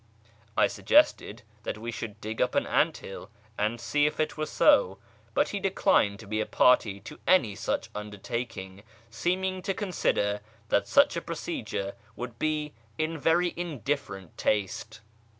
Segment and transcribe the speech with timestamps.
[0.57, 4.47] I suggested that we should dig up ,.n ant hill and see if it were
[4.47, 4.97] so,
[5.35, 10.87] but he declined to be a party 10 any such undertaking, seeming to consider that
[10.87, 15.01] such a rocedure would be in very indifferent taste.